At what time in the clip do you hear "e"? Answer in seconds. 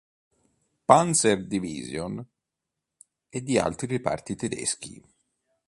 3.29-3.43